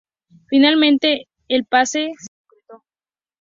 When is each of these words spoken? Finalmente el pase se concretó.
Finalmente 0.47 1.27
el 1.47 1.65
pase 1.65 2.09
se 2.19 2.27
concretó. 2.49 2.83